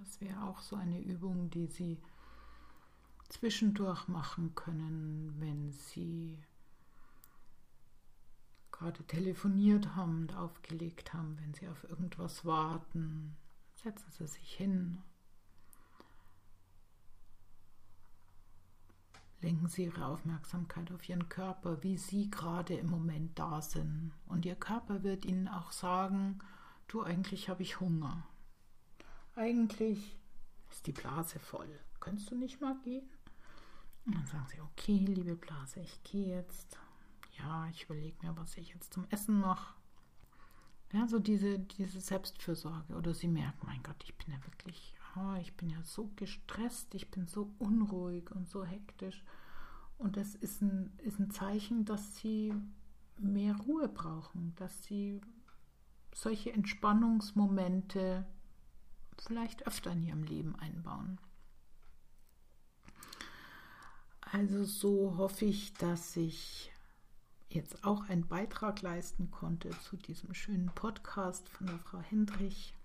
[0.07, 1.99] Das wäre auch so eine Übung, die Sie
[3.27, 6.39] zwischendurch machen können, wenn Sie
[8.71, 13.35] gerade telefoniert haben und aufgelegt haben, wenn Sie auf irgendwas warten.
[13.75, 14.99] Setzen Sie sich hin.
[19.41, 24.13] Lenken Sie Ihre Aufmerksamkeit auf Ihren Körper, wie Sie gerade im Moment da sind.
[24.25, 26.39] Und Ihr Körper wird Ihnen auch sagen,
[26.87, 28.25] du eigentlich habe ich Hunger.
[29.37, 30.17] Eigentlich
[30.71, 31.69] ist die Blase voll.
[31.99, 33.07] Könntest du nicht mal gehen?
[34.03, 36.79] Und dann sagen sie, okay, liebe Blase, ich gehe jetzt.
[37.37, 39.75] Ja, ich überlege mir, was ich jetzt zum Essen mache.
[40.91, 42.95] Ja, so diese, diese Selbstfürsorge.
[42.95, 46.95] Oder sie merken, mein Gott, ich bin ja wirklich, oh, ich bin ja so gestresst,
[46.95, 49.23] ich bin so unruhig und so hektisch.
[49.99, 52.55] Und das ist ein, ist ein Zeichen, dass sie
[53.19, 55.21] mehr Ruhe brauchen, dass sie
[56.11, 58.25] solche Entspannungsmomente
[59.21, 61.19] vielleicht öfter in ihrem Leben einbauen.
[64.31, 66.71] Also so hoffe ich, dass ich
[67.49, 72.75] jetzt auch einen Beitrag leisten konnte zu diesem schönen Podcast von der Frau Hendrich.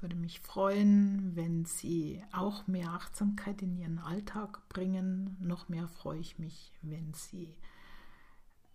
[0.00, 5.36] Würde mich freuen, wenn Sie auch mehr Achtsamkeit in Ihren Alltag bringen.
[5.40, 7.56] Noch mehr freue ich mich, wenn Sie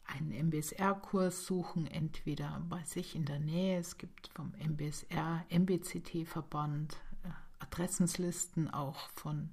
[0.09, 7.29] einen MBSR-Kurs suchen, entweder bei sich in der Nähe, es gibt vom MBSR, MBCT-Verband äh,
[7.59, 9.49] Adressenslisten auch von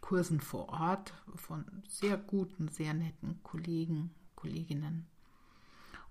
[0.00, 5.06] Kursen vor Ort, von sehr guten, sehr netten Kollegen, Kolleginnen.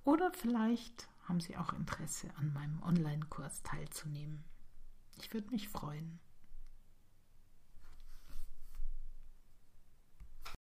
[0.04, 4.44] Oder vielleicht haben Sie auch Interesse an meinem Online-Kurs teilzunehmen.
[5.18, 6.20] Ich würde mich freuen.